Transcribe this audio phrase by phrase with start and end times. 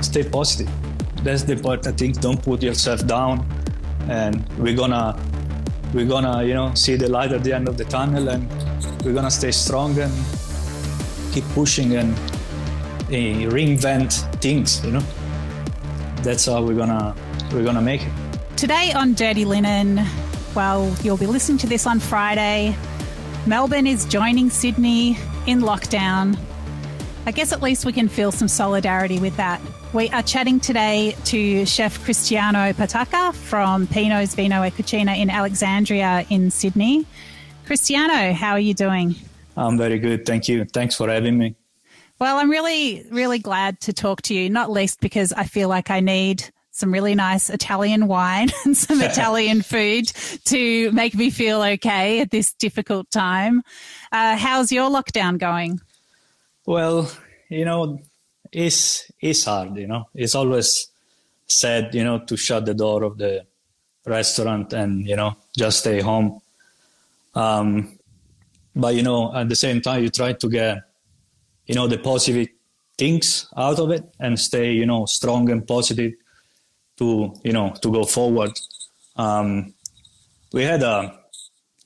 [0.00, 0.70] stay positive.
[1.22, 2.12] That's the important thing.
[2.12, 3.46] Don't put yourself down,
[4.08, 5.18] and we're gonna
[5.92, 8.48] we're gonna you know see the light at the end of the tunnel, and
[9.04, 10.12] we're gonna stay strong and
[11.32, 12.12] keep pushing and
[13.08, 14.84] uh, reinvent things.
[14.84, 15.04] You know,
[16.22, 17.14] that's how we're gonna
[17.52, 18.12] we're gonna make it.
[18.56, 20.04] Today on Dirty Linen,
[20.54, 22.76] well, you'll be listening to this on Friday.
[23.46, 26.38] Melbourne is joining Sydney in lockdown.
[27.26, 29.60] I guess at least we can feel some solidarity with that.
[29.92, 36.24] We are chatting today to Chef Cristiano Patacca from Pino's Vino e Cucina in Alexandria
[36.30, 37.04] in Sydney.
[37.66, 39.14] Cristiano, how are you doing?
[39.56, 40.24] I'm very good.
[40.24, 40.64] Thank you.
[40.64, 41.54] Thanks for having me.
[42.18, 45.90] Well, I'm really, really glad to talk to you, not least because I feel like
[45.90, 50.06] I need some really nice Italian wine and some Italian food
[50.46, 53.62] to make me feel okay at this difficult time.
[54.10, 55.80] Uh, how's your lockdown going?
[56.70, 57.10] Well,
[57.48, 57.98] you know,
[58.52, 59.76] it's it's hard.
[59.76, 60.86] You know, it's always
[61.48, 63.44] sad, you know, to shut the door of the
[64.06, 66.40] restaurant and you know just stay home.
[67.34, 67.98] Um,
[68.76, 70.78] but you know, at the same time, you try to get
[71.66, 72.46] you know the positive
[72.96, 76.12] things out of it and stay you know strong and positive
[76.98, 78.52] to you know to go forward.
[79.16, 79.74] Um,
[80.52, 81.18] we had a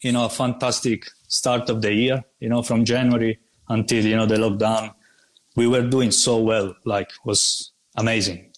[0.03, 2.23] you know a fantastic start of the year.
[2.39, 4.95] You know from January until you know the lockdown,
[5.57, 6.75] we were doing so well.
[6.85, 8.51] Like was amazing.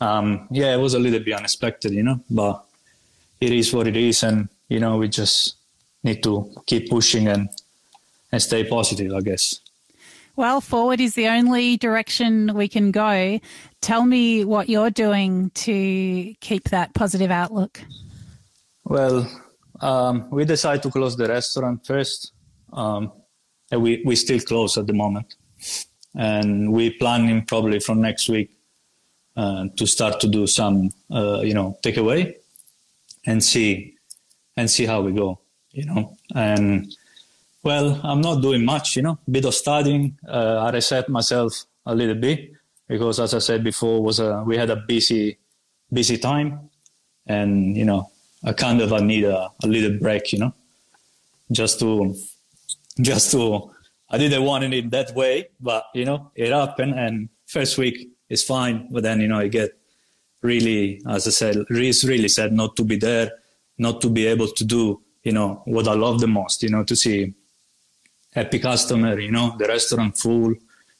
[0.00, 2.64] Um, yeah, it was a little bit unexpected, you know, but
[3.40, 5.56] it is what it is, and you know we just
[6.02, 7.48] need to keep pushing and
[8.32, 9.60] and stay positive, I guess.
[10.36, 13.38] Well, forward is the only direction we can go.
[13.80, 17.80] Tell me what you're doing to keep that positive outlook.
[18.82, 19.30] Well,
[19.80, 22.32] um, we decided to close the restaurant first.
[22.72, 23.12] Um,
[23.72, 25.34] we, we still close at the moment.
[26.14, 28.50] And we're planning probably from next week
[29.36, 32.36] uh, to start to do some, uh, you know, takeaway
[33.26, 33.96] and see
[34.56, 35.40] and see how we go,
[35.72, 36.16] you know.
[36.34, 36.94] And
[37.64, 40.16] well, I'm not doing much, you know, bit of studying.
[40.28, 42.52] Uh, I reset myself a little bit
[42.86, 45.38] because, as I said before, was a, we had a busy,
[45.92, 46.70] busy time,
[47.26, 48.10] and you know,
[48.44, 50.54] I kind of I need a, a little break, you know,
[51.50, 52.14] just to,
[53.00, 53.70] just to.
[54.10, 58.10] I didn't want it in that way, but you know, it happened, and first week
[58.28, 59.76] is fine, but then you know, I get
[60.44, 63.32] really, as I said, it's really sad not to be there,
[63.78, 66.84] not to be able to do, you know, what I love the most, you know,
[66.84, 67.34] to see
[68.32, 70.54] happy customer, you know, the restaurant full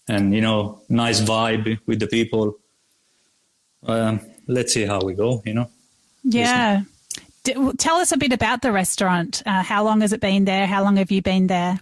[0.09, 2.56] and, you know, nice vibe with the people.
[3.87, 5.71] Um, let's see how we go, you know.
[6.22, 6.83] Yeah.
[7.44, 9.43] D- tell us a bit about the restaurant.
[9.47, 10.66] Uh, how long has it been there?
[10.66, 11.78] How long have you been there?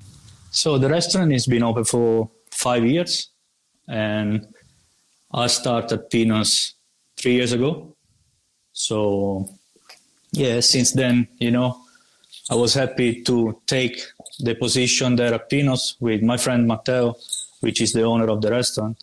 [0.50, 3.28] So the restaurant has been open for five years
[3.88, 4.46] and
[5.32, 6.74] I started Pino's
[7.16, 7.96] three years ago.
[8.72, 9.48] So
[10.32, 11.78] yeah, since then, you know,
[12.50, 14.02] I was happy to take
[14.40, 17.14] the position there at Pino's with my friend Matteo,
[17.60, 19.02] which is the owner of the restaurant,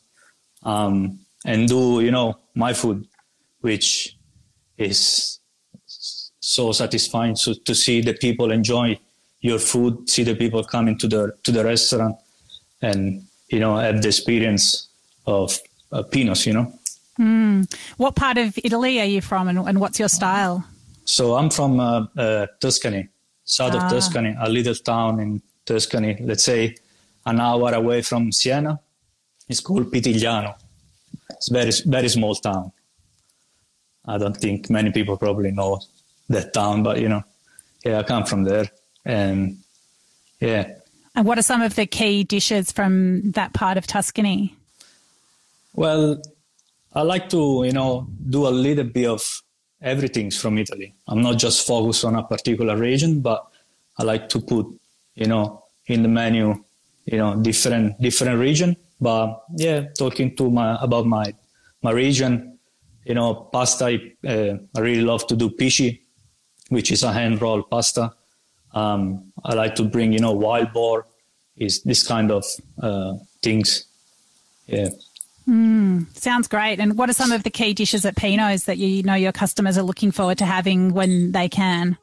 [0.63, 3.07] um, and do you know my food,
[3.61, 4.17] which
[4.77, 5.39] is
[6.39, 8.97] so satisfying so to see the people enjoy
[9.41, 12.15] your food, see the people coming to the to the restaurant,
[12.81, 14.89] and you know have the experience
[15.25, 15.57] of
[15.91, 16.45] uh, Pino's.
[16.45, 16.73] You know.
[17.19, 17.73] Mm.
[17.97, 20.65] What part of Italy are you from, and, and what's your style?
[21.05, 23.09] So I'm from uh, uh, Tuscany,
[23.43, 23.85] south ah.
[23.85, 26.75] of Tuscany, a little town in Tuscany, let's say
[27.25, 28.79] an hour away from Siena.
[29.47, 30.55] It's called Pitigliano.
[31.31, 32.71] It's very very small town.
[34.05, 35.81] I don't think many people probably know
[36.29, 37.23] that town, but you know,
[37.83, 38.69] yeah, I come from there,
[39.05, 39.57] and
[40.39, 40.73] yeah.
[41.15, 44.55] And what are some of the key dishes from that part of Tuscany?
[45.73, 46.21] Well,
[46.93, 49.41] I like to you know do a little bit of
[49.81, 50.93] everything from Italy.
[51.07, 53.47] I'm not just focused on a particular region, but
[53.97, 54.67] I like to put,
[55.15, 56.63] you know, in the menu,
[57.05, 58.75] you know, different different region.
[59.01, 61.33] But yeah, talking to my about my
[61.81, 62.59] my region,
[63.05, 63.99] you know, pasta.
[64.25, 66.01] Uh, I really love to do pici,
[66.69, 68.13] which is a hand rolled pasta.
[68.73, 71.07] Um, I like to bring, you know, wild boar,
[71.57, 72.45] is this kind of
[72.81, 73.85] uh, things.
[74.67, 74.89] Yeah.
[75.47, 76.79] Mm, sounds great.
[76.79, 79.77] And what are some of the key dishes at Pino's that you know your customers
[79.77, 81.97] are looking forward to having when they can?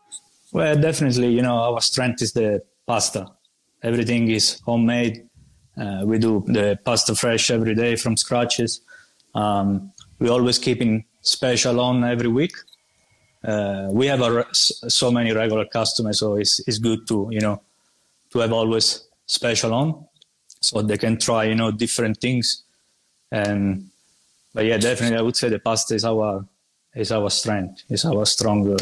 [0.53, 3.29] Well, definitely, you know, our strength is the pasta.
[3.83, 5.29] Everything is homemade.
[5.77, 8.81] Uh, we do the pasta fresh every day from scratches.
[9.35, 12.55] Um, we always keeping special on every week.
[13.47, 17.63] Uh, we have a, so many regular customers, so it's, it's good to you know
[18.31, 20.05] to have always special on,
[20.61, 22.65] so they can try you know different things
[23.31, 23.89] and
[24.55, 26.47] but yeah, definitely, I would say the pasta is our
[26.95, 28.79] is our strength, is our strong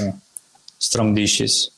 [0.79, 1.71] strong dishes.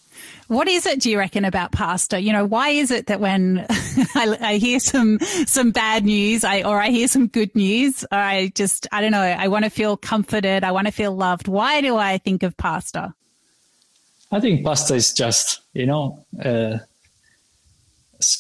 [0.48, 2.20] What is it, do you reckon, about pasta?
[2.20, 3.66] You know, why is it that when
[4.14, 8.18] I, I, hear some some bad news, I or I hear some good news, or
[8.18, 11.48] I just I don't know, I want to feel comforted, I want to feel loved.
[11.48, 13.14] Why do I think of pasta?
[14.30, 16.78] I think pasta is just you know uh,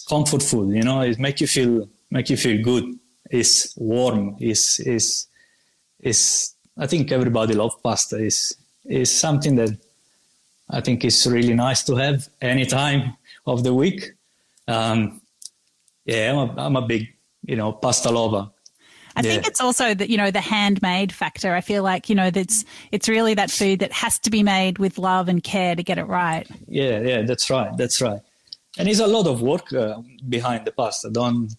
[0.08, 0.74] comfort food.
[0.74, 2.84] You know, it make you feel make you feel good.
[3.30, 4.36] It's warm.
[4.38, 5.26] Is is
[6.00, 8.16] is I think everybody love pasta.
[8.16, 9.76] Is is something that
[10.68, 13.16] I think it's really nice to have any time
[13.46, 14.12] of the week.
[14.66, 15.20] Um,
[16.04, 17.08] yeah, I'm a, I'm a big,
[17.44, 18.50] you know, pasta lover.
[19.16, 19.30] I yeah.
[19.30, 21.54] think it's also that you know the handmade factor.
[21.54, 24.78] I feel like you know that's it's really that food that has to be made
[24.78, 26.46] with love and care to get it right.
[26.68, 28.20] Yeah, yeah, that's right, that's right.
[28.78, 31.08] And it's a lot of work uh, behind the pasta.
[31.08, 31.50] Don't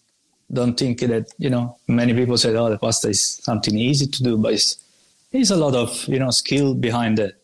[0.52, 4.22] don't think that you know many people say, "Oh, the pasta is something easy to
[4.22, 4.76] do," but it's
[5.32, 7.42] it's a lot of you know skill behind it.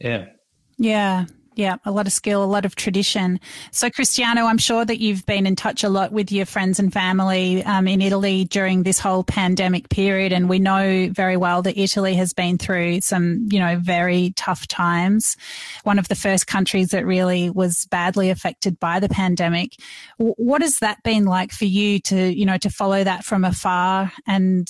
[0.00, 0.26] Yeah.
[0.80, 1.26] Yeah.
[1.56, 3.38] Yeah, a lot of skill, a lot of tradition.
[3.70, 6.90] So, Cristiano, I'm sure that you've been in touch a lot with your friends and
[6.90, 10.32] family um, in Italy during this whole pandemic period.
[10.32, 14.68] And we know very well that Italy has been through some, you know, very tough
[14.68, 15.36] times.
[15.82, 19.72] One of the first countries that really was badly affected by the pandemic.
[20.16, 24.12] What has that been like for you to, you know, to follow that from afar?
[24.26, 24.66] And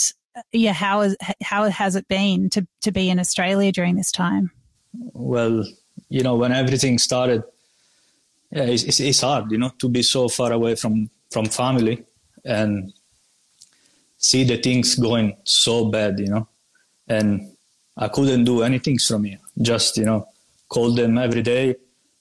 [0.50, 4.50] yeah, how, is, how has it been to, to be in Australia during this time?
[4.92, 5.64] Well,
[6.08, 7.42] you know, when everything started,
[8.50, 12.02] yeah, it's, it's, it's hard, you know, to be so far away from from family
[12.44, 12.92] and
[14.18, 16.48] see the things going so bad, you know,
[17.06, 17.52] and
[17.96, 19.38] I couldn't do anything from here.
[19.60, 20.26] Just you know,
[20.68, 21.76] call them every day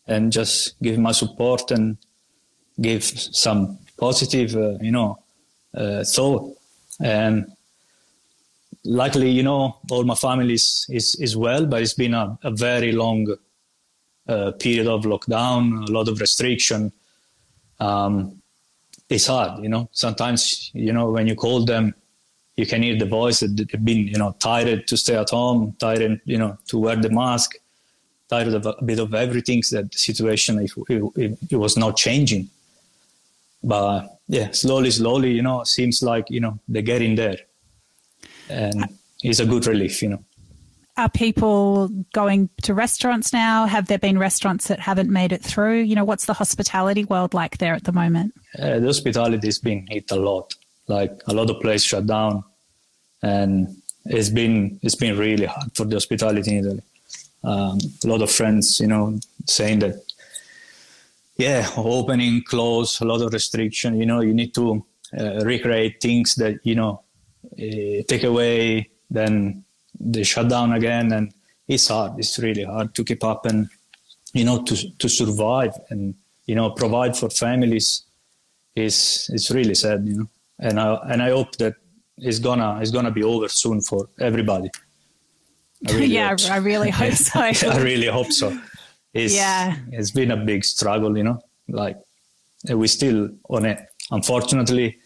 [0.07, 1.97] and just give my support and
[2.81, 5.19] give some positive, uh, you know,
[5.73, 6.55] uh, thought.
[7.01, 7.51] And
[8.83, 12.51] luckily, you know, all my family is, is, is well, but it's been a, a
[12.51, 13.35] very long
[14.59, 16.91] period of lockdown, a lot of restriction.
[17.79, 18.41] Um,
[19.09, 19.89] it's hard, you know.
[19.91, 21.93] Sometimes, you know, when you call them,
[22.55, 25.75] you can hear the voice that they've been, you know, tired to stay at home,
[25.79, 27.55] tired, you know, to wear the mask,
[28.29, 29.63] tired of a bit of everything.
[29.71, 30.71] That the situation it,
[31.15, 32.49] it, it was not changing,
[33.63, 37.39] but yeah, slowly, slowly, you know, seems like you know they're getting there,
[38.49, 38.85] and
[39.23, 40.23] it's a good relief, you know
[40.99, 43.65] are people going to restaurants now?
[43.65, 45.79] Have there been restaurants that haven't made it through?
[45.79, 48.33] You know, what's the hospitality world like there at the moment?
[48.57, 50.53] Uh, the hospitality has been hit a lot.
[50.87, 52.43] Like a lot of places shut down,
[53.21, 56.81] and it's been it's been really hard for the hospitality in Italy.
[57.43, 59.95] Um, a lot of friends, you know, saying that,
[61.37, 63.99] yeah, opening, close, a lot of restriction.
[63.99, 64.83] You know, you need to
[65.17, 67.03] uh, recreate things that you know
[67.53, 69.63] uh, take away, then
[69.99, 71.33] they shut down again and
[71.67, 72.13] it's hard.
[72.17, 73.69] It's really hard to keep up and
[74.33, 76.15] you know to to survive and
[76.45, 78.03] you know provide for families
[78.75, 80.29] is it's really sad you know.
[80.59, 81.75] And i and i hope that
[82.17, 84.69] it's gonna it's gonna be over soon for everybody.
[85.87, 87.39] I really yeah i really hope so.
[87.39, 88.57] I really hope so.
[89.13, 89.75] It's, yeah.
[89.91, 91.97] it's been a big struggle you know like
[92.69, 93.79] we still on it.
[94.11, 94.97] Unfortunately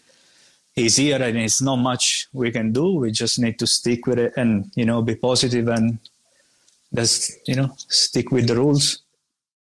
[0.76, 2.94] here and it's not much we can do.
[2.94, 5.98] We just need to stick with it and, you know, be positive and
[6.94, 9.00] just, you know, stick with the rules.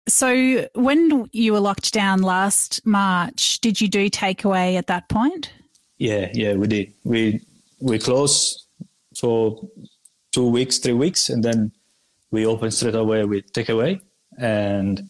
[0.08, 5.52] So when you were locked down last March, did you do takeaway at that point?
[5.98, 6.94] Yeah, yeah, we did.
[7.06, 7.42] We
[7.80, 8.66] we closed
[9.18, 9.62] for
[10.32, 11.72] two weeks, three weeks, and then
[12.32, 14.02] we opened straight away with takeaway,
[14.38, 15.10] and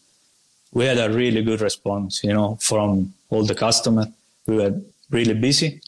[0.72, 4.06] we had a really good response, you know, from all the customers.
[4.46, 4.80] We were
[5.10, 5.80] really busy.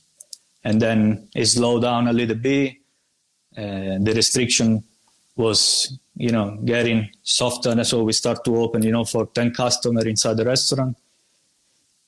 [0.67, 2.75] And then it slowed down a little bit.
[3.57, 4.83] Uh, the restriction
[5.37, 7.71] was, you know, getting softer.
[7.71, 10.97] And so we start to open, you know, for 10 customers inside the restaurant,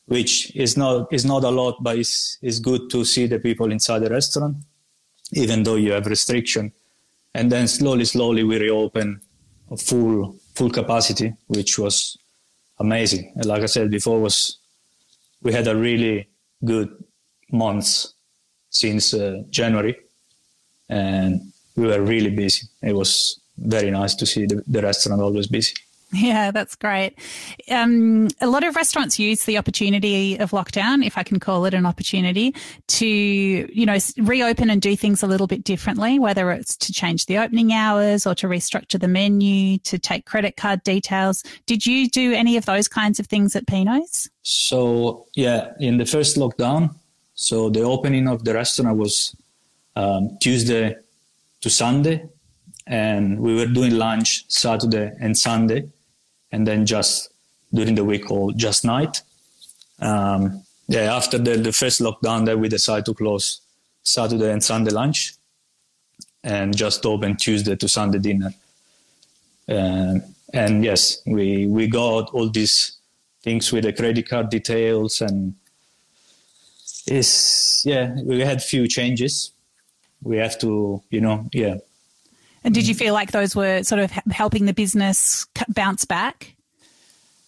[0.07, 3.71] which is not, is not a lot, but it's, it's good to see the people
[3.71, 4.57] inside the restaurant,
[5.35, 6.73] even though you have restriction.
[7.35, 9.21] And then slowly, slowly we reopen
[9.79, 12.19] full, full capacity, which was
[12.81, 13.35] amazing.
[13.37, 14.59] And like I said before, was
[15.43, 16.29] we had a really
[16.65, 17.05] good
[17.53, 18.15] months
[18.71, 19.97] since uh, January,
[20.89, 22.67] and we were really busy.
[22.83, 25.75] It was very nice to see the, the restaurant always busy.
[26.11, 27.19] Yeah, that's great.
[27.71, 31.75] Um, a lot of restaurants use the opportunity of lockdown, if I can call it
[31.75, 32.55] an opportunity,
[32.87, 36.19] to you know reopen and do things a little bit differently.
[36.19, 40.57] Whether it's to change the opening hours or to restructure the menu, to take credit
[40.57, 41.43] card details.
[41.67, 44.31] Did you do any of those kinds of things at Pino's?
[44.43, 46.95] So yeah, in the first lockdown,
[47.41, 49.37] so the opening of the restaurant was
[49.95, 50.97] um, Tuesday
[51.61, 52.29] to Sunday,
[52.85, 55.89] and we were doing lunch Saturday and Sunday,
[56.51, 57.31] and then just
[57.73, 59.23] during the week or just night.
[60.01, 63.61] Um, yeah, after the, the first lockdown, then we decided to close
[64.03, 65.35] Saturday and Sunday lunch,
[66.43, 68.53] and just open Tuesday to Sunday dinner.
[69.69, 70.19] Uh,
[70.53, 72.97] and yes, we we got all these
[73.45, 75.55] things with the credit card details and
[77.11, 79.53] is yeah we had few changes.
[80.23, 81.77] We have to you know yeah.
[82.65, 86.57] And did you feel like those were sort of helping the business bounce back?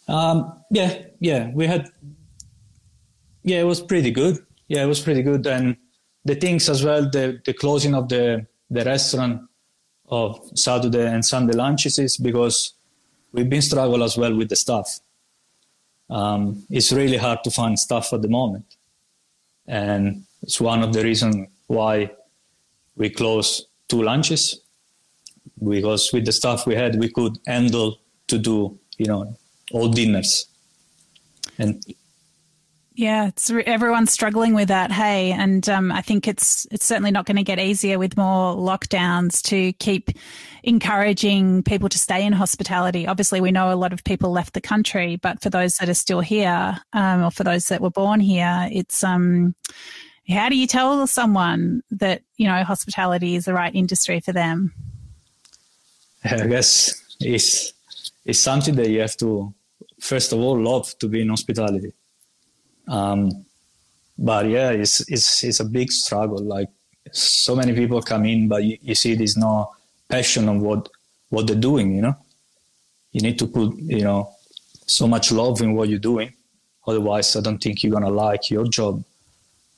[0.09, 1.88] Um, yeah yeah we had
[3.43, 4.38] yeah it was pretty good.
[4.69, 5.47] Yeah it was pretty good.
[5.47, 5.76] And
[6.25, 9.43] the things as well the the closing of the the restaurant
[10.09, 12.75] of saturday and sunday lunches is because
[13.33, 15.00] we've been struggling as well with the staff.
[16.09, 18.76] Um, it's really hard to find staff at the moment.
[19.71, 22.11] And it's one of the reasons why
[22.97, 24.61] we close two lunches
[25.62, 29.37] because with the staff we had, we could handle to do, you know,
[29.73, 30.47] all dinners.
[31.59, 31.83] And
[32.95, 34.91] yeah, it's everyone's struggling with that.
[34.91, 38.55] Hey, and um, I think it's it's certainly not going to get easier with more
[38.57, 40.11] lockdowns to keep
[40.65, 43.07] encouraging people to stay in hospitality.
[43.07, 45.95] Obviously, we know a lot of people left the country, but for those that are
[45.95, 49.55] still here, um, or for those that were born here, it's um,
[50.29, 54.75] how do you tell someone that you know hospitality is the right industry for them?
[56.25, 57.73] I guess it's
[58.25, 59.55] it's something that you have to
[60.01, 61.93] first of all love to be in hospitality
[62.91, 63.47] um,
[64.19, 66.43] but yeah, it's, it's, it's a big struggle.
[66.43, 66.69] Like
[67.13, 69.71] so many people come in, but you, you see there's no
[70.09, 70.89] passion on what,
[71.31, 72.17] what they're doing, you know?
[73.13, 74.31] You need to put, you know,
[74.87, 76.33] so much love in what you're doing.
[76.87, 79.05] Otherwise, I don't think you're to like your job.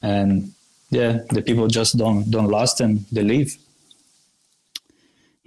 [0.00, 0.52] And
[0.90, 3.56] yeah, the people just don't, don't last and they leave.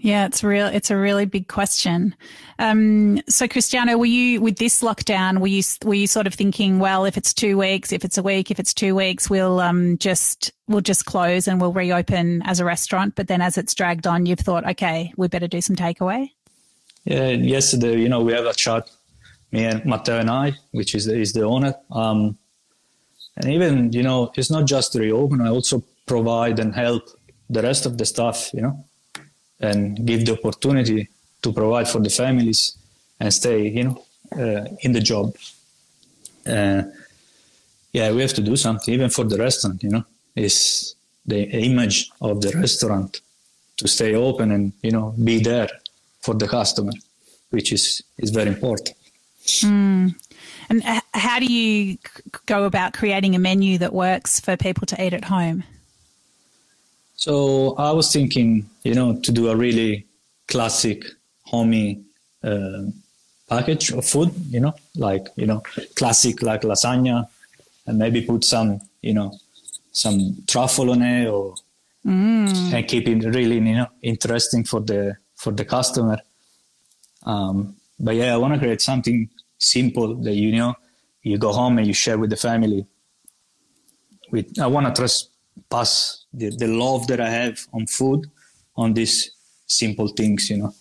[0.06, 0.68] Yeah, it's real.
[0.68, 2.16] It's a really big question.
[2.60, 5.40] Um, so, Cristiano, were you with this lockdown?
[5.40, 8.22] Were you were you sort of thinking, well, if it's two weeks, if it's a
[8.22, 12.60] week, if it's two weeks, we'll um, just we'll just close and we'll reopen as
[12.60, 13.16] a restaurant.
[13.16, 16.30] But then, as it's dragged on, you've thought, okay, we better do some takeaway.
[17.06, 18.88] Yeah, yesterday, you know, we have a chat,
[19.52, 21.74] me and Matteo and I, which is is the owner.
[21.90, 22.38] Um,
[23.38, 25.42] and even you know, it's not just reopen.
[25.42, 27.10] I also provide and help
[27.50, 28.52] the rest of the staff.
[28.54, 28.86] You know
[29.60, 31.08] and give the opportunity
[31.42, 32.78] to provide for the families
[33.20, 35.36] and stay, you know, uh, in the job.
[36.46, 36.84] Uh,
[37.94, 39.82] yeah, we have to do something even for the restaurant.
[39.84, 40.96] You know, is
[41.26, 43.22] the image of the restaurant
[43.78, 45.70] to stay open and you know be there
[46.22, 46.92] for the customer,
[47.50, 48.96] which is is very important.
[49.62, 50.16] Mm.
[50.70, 50.84] And
[51.14, 51.98] how do you
[52.48, 55.64] go about creating a menu that works for people to eat at home?
[57.16, 60.06] So I was thinking, you know, to do a really
[60.48, 61.04] classic,
[61.44, 62.02] homey
[62.44, 62.84] uh,
[63.48, 65.62] package of food, you know, like, you know,
[65.96, 67.28] classic like lasagna
[67.86, 69.32] and maybe put some, you know,
[69.92, 71.56] some truffle on it or
[72.06, 72.74] mm.
[72.74, 76.18] and keep it really, you know, interesting for the, for the customer.
[77.26, 80.76] Um, but yeah, I want to create something simple that, you know,
[81.22, 82.86] you go home and you share with the family.
[84.32, 85.30] With, I want to trust
[85.70, 88.30] pass the, the love that I have on food
[88.76, 89.32] on these
[89.68, 90.74] simple things, you know.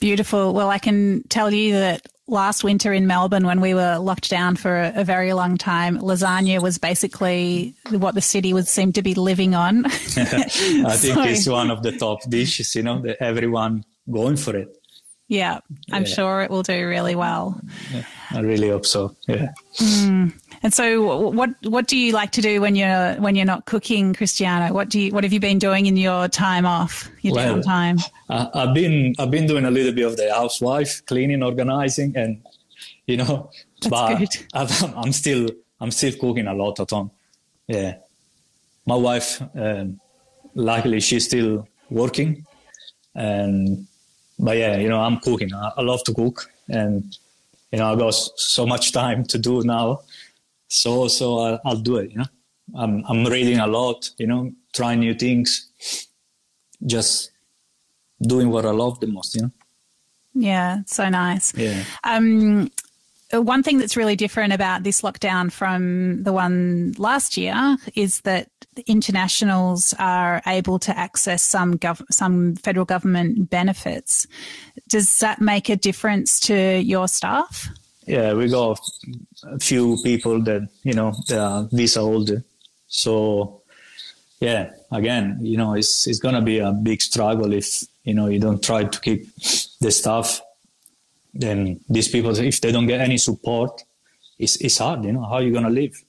[0.00, 0.52] Beautiful.
[0.52, 4.56] Well, I can tell you that last winter in Melbourne, when we were locked down
[4.56, 9.02] for a, a, very long time, lasagna was basically what the city would seem to
[9.02, 9.86] be living on.
[9.86, 14.56] I think so, it's one of the top dishes, you know, that everyone going for
[14.56, 14.76] it.
[15.28, 15.58] Yeah,
[15.90, 16.08] I'm yeah.
[16.08, 17.60] sure it will do really well.
[17.92, 19.16] Yeah, I really hope so.
[19.26, 19.52] Yeah.
[19.74, 20.32] Mm.
[20.62, 24.14] And so, what what do you like to do when you're when you're not cooking,
[24.14, 24.72] Cristiano?
[24.72, 28.02] What do you what have you been doing in your time off, your well, downtime?
[28.28, 32.42] I, I've been I've been doing a little bit of the housewife, cleaning, organizing, and
[33.06, 33.50] you know,
[33.82, 34.28] That's but good.
[34.54, 35.48] I'm, I'm still
[35.80, 37.10] I'm still cooking a lot at home.
[37.66, 37.96] Yeah,
[38.86, 40.00] my wife, um,
[40.54, 42.46] luckily, she's still working,
[43.14, 43.86] and
[44.38, 45.52] but yeah, you know, I'm cooking.
[45.54, 47.16] I, I love to cook, and
[47.72, 50.00] you know, I got so much time to do now.
[50.68, 52.10] So so I'll, I'll do it.
[52.10, 52.24] You know,
[52.74, 54.10] I'm I'm reading a lot.
[54.18, 55.70] You know, trying new things,
[56.84, 57.30] just
[58.20, 59.34] doing what I love the most.
[59.34, 59.50] You know.
[60.34, 61.56] Yeah, so nice.
[61.56, 61.82] Yeah.
[62.04, 62.70] Um,
[63.32, 68.50] one thing that's really different about this lockdown from the one last year is that
[68.86, 74.26] internationals are able to access some gov- some federal government benefits.
[74.88, 77.68] Does that make a difference to your staff?
[78.06, 78.78] Yeah, we got
[79.44, 82.44] a few people that you know they are visa holder,
[82.86, 83.62] so
[84.40, 88.38] yeah, again, you know, it's it's gonna be a big struggle if you know you
[88.38, 89.26] don't try to keep
[89.80, 90.40] the stuff.
[91.34, 93.82] Then these people, if they don't get any support,
[94.38, 95.04] it's it's hard.
[95.04, 96.00] You know, how are you gonna live?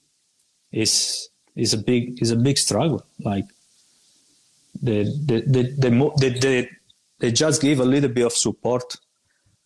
[0.72, 3.06] It's it's a big it's a big struggle.
[3.20, 3.46] Like
[4.82, 6.70] the the the the, the, the
[7.20, 8.84] they just give a little bit of support.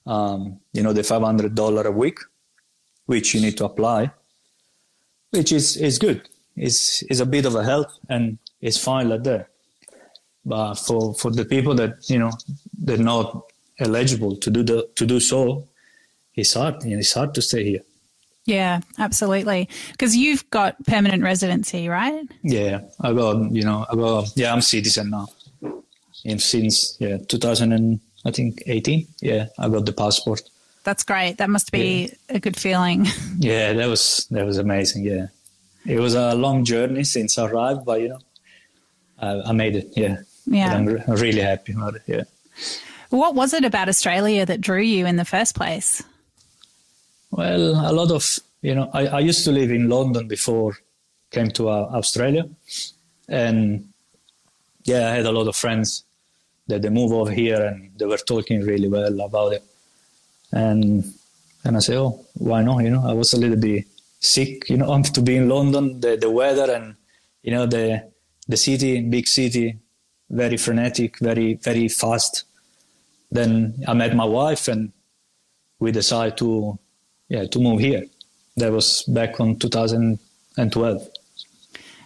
[0.05, 2.19] Um, you know, the five hundred dollar a week,
[3.05, 4.11] which you need to apply,
[5.31, 6.27] which is is good.
[6.55, 9.47] It's is a bit of a help and it's fine like that.
[10.45, 12.31] But for for the people that you know
[12.77, 15.67] they're not eligible to do the to do so,
[16.35, 16.83] it's hard.
[16.83, 17.81] You know, it's hard to stay here.
[18.45, 19.69] Yeah, absolutely.
[19.91, 22.27] Because you've got permanent residency, right?
[22.41, 25.27] Yeah, I got you know I got yeah I'm citizen now.
[26.23, 29.07] In since yeah 2000 and I think 18.
[29.21, 30.41] Yeah, I got the passport.
[30.83, 31.37] That's great.
[31.37, 32.35] That must be yeah.
[32.35, 33.07] a good feeling.
[33.39, 35.03] Yeah, that was that was amazing.
[35.03, 35.27] Yeah,
[35.85, 38.19] it was a long journey since I arrived, but you know,
[39.17, 39.87] I, I made it.
[39.95, 40.75] Yeah, yeah.
[40.75, 42.03] I'm really happy about it.
[42.05, 42.23] Yeah.
[43.09, 46.03] What was it about Australia that drew you in the first place?
[47.31, 50.77] Well, a lot of you know, I, I used to live in London before
[51.31, 52.47] came to uh, Australia,
[53.27, 53.89] and
[54.83, 56.03] yeah, I had a lot of friends
[56.71, 59.63] that they move over here and they were talking really well about it,
[60.51, 61.13] and
[61.63, 62.79] and I say, oh, why not?
[62.79, 63.85] You know, I was a little bit
[64.19, 66.95] sick, you know, to be in London, the the weather and
[67.43, 68.09] you know the
[68.47, 69.77] the city, big city,
[70.29, 72.45] very frenetic, very very fast.
[73.31, 74.91] Then I met my wife and
[75.79, 76.77] we decided to
[77.29, 78.03] yeah, to move here.
[78.57, 81.09] That was back on 2012.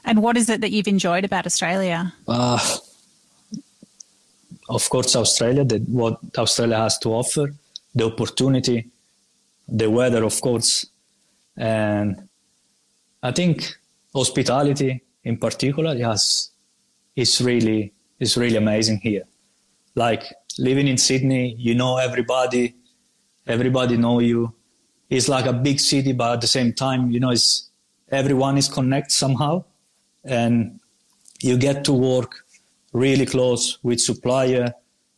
[0.06, 2.14] And what is it that you've enjoyed about Australia?
[2.28, 2.60] Uh,
[4.70, 7.54] of course, Australia, what Australia has to offer,
[7.94, 8.90] the opportunity,
[9.68, 10.86] the weather, of course,
[11.58, 12.28] and
[13.24, 13.76] I think
[14.14, 16.50] hospitality in particular has
[17.16, 19.24] is really is really amazing here.
[19.96, 20.24] Like
[20.60, 22.76] living in Sydney, you know everybody,
[23.48, 24.54] everybody know you,
[25.10, 27.70] it's like a big city, but at the same time, you know, it's
[28.12, 29.64] everyone is connected somehow,
[30.24, 30.80] and
[31.42, 32.45] you get to work
[32.96, 34.74] really close with supplier,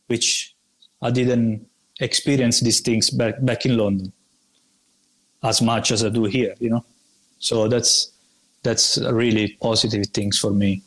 [0.08, 0.54] which
[1.00, 1.66] I didn't
[2.00, 4.12] experience these things back back in London
[5.42, 6.84] as much as I do here, you know.
[7.38, 8.12] So that's
[8.62, 10.82] that's really positive things for me.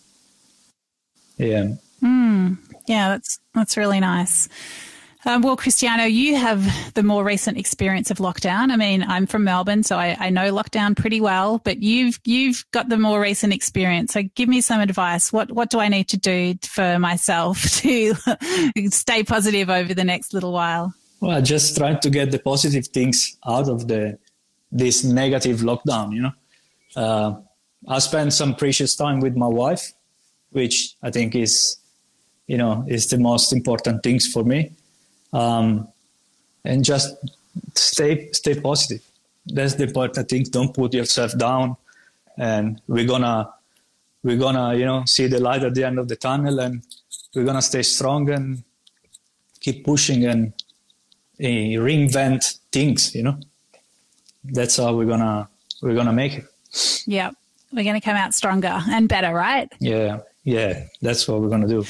[1.37, 1.73] Yeah.
[2.03, 4.49] Mm, yeah, that's that's really nice.
[5.23, 8.71] Um, well, Cristiano, you have the more recent experience of lockdown.
[8.71, 11.59] I mean, I'm from Melbourne, so I, I, know lockdown pretty well.
[11.59, 14.13] But you've you've got the more recent experience.
[14.13, 15.31] So, give me some advice.
[15.31, 18.15] What what do I need to do for myself to
[18.89, 20.93] stay positive over the next little while?
[21.19, 24.17] Well, just trying to get the positive things out of the
[24.71, 26.13] this negative lockdown.
[26.13, 26.31] You know,
[26.95, 27.35] uh,
[27.87, 29.93] I spent some precious time with my wife,
[30.49, 31.77] which I think is,
[32.47, 34.71] you know, is the most important things for me
[35.33, 35.87] um,
[36.63, 37.15] and just
[37.75, 39.01] stay stay positive.
[39.45, 40.43] That's the important thing.
[40.43, 41.75] Don't put yourself down,
[42.37, 43.49] and we're gonna
[44.23, 46.83] we're gonna you know see the light at the end of the tunnel, and
[47.35, 48.63] we're gonna stay strong and
[49.59, 50.53] keep pushing and
[51.39, 53.15] uh, reinvent things.
[53.15, 53.37] You know,
[54.43, 55.49] that's how we're gonna
[55.81, 56.45] we're gonna make it.
[57.05, 57.31] Yeah,
[57.73, 59.71] we're gonna come out stronger and better, right?
[59.79, 61.85] Yeah, yeah, that's what we're gonna do.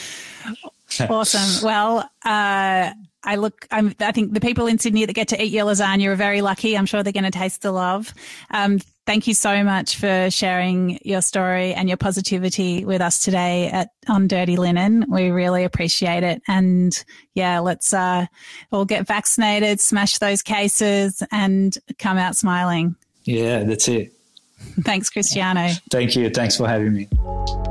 [1.09, 1.65] awesome.
[1.65, 2.91] Well, uh,
[3.23, 6.07] I look, I'm, i think the people in Sydney that get to eat your lasagna
[6.07, 6.77] are very lucky.
[6.77, 8.13] I'm sure they're going to taste the love.
[8.49, 13.69] Um, thank you so much for sharing your story and your positivity with us today
[13.69, 15.05] at on Dirty Linen.
[15.09, 16.41] We really appreciate it.
[16.47, 17.03] And
[17.33, 18.25] yeah, let's uh,
[18.71, 22.95] all get vaccinated, smash those cases, and come out smiling.
[23.23, 24.13] Yeah, that's it.
[24.81, 25.69] Thanks, Cristiano.
[25.89, 26.29] Thank you.
[26.29, 27.70] Thanks for having me.